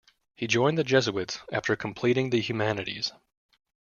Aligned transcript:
He 0.33 0.47
joined 0.47 0.79
the 0.79 0.83
Jesuits 0.83 1.41
after 1.51 1.75
completing 1.75 2.31
the 2.31 2.41
'Humanities'. 2.41 3.11